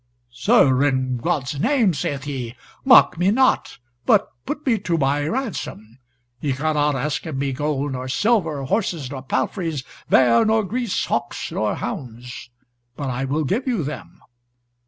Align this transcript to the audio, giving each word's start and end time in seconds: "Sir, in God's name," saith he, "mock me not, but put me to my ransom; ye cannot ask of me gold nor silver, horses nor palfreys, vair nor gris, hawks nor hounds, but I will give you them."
"Sir, 0.33 0.83
in 0.83 1.17
God's 1.17 1.59
name," 1.59 1.93
saith 1.93 2.23
he, 2.23 2.55
"mock 2.83 3.19
me 3.19 3.29
not, 3.29 3.77
but 4.07 4.29
put 4.47 4.65
me 4.65 4.79
to 4.79 4.97
my 4.97 5.27
ransom; 5.27 5.99
ye 6.39 6.53
cannot 6.53 6.95
ask 6.95 7.27
of 7.27 7.37
me 7.37 7.53
gold 7.53 7.91
nor 7.91 8.07
silver, 8.09 8.63
horses 8.63 9.11
nor 9.11 9.21
palfreys, 9.21 9.83
vair 10.09 10.43
nor 10.43 10.63
gris, 10.63 11.05
hawks 11.05 11.51
nor 11.51 11.75
hounds, 11.75 12.49
but 12.95 13.11
I 13.11 13.25
will 13.25 13.43
give 13.43 13.67
you 13.67 13.83
them." 13.83 14.19